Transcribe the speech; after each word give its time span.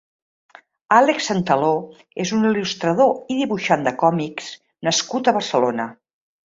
Àlex 0.95 1.27
Santaló 1.31 1.69
és 2.25 2.33
un 2.39 2.49
il·lustrador 2.53 3.15
i 3.29 3.39
dibuixant 3.43 3.87
de 3.91 3.97
còmics 4.03 4.53
nascut 4.91 5.35
a 5.35 5.39
Barcelona. 5.41 5.93